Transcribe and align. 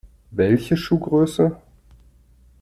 Welche 0.31 0.77
Schuhgröße? 0.77 1.57